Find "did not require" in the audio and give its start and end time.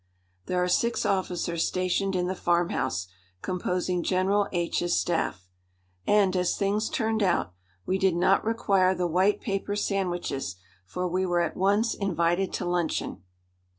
7.99-8.95